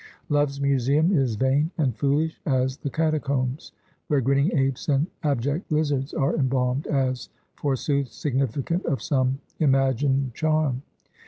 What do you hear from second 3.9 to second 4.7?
where grinning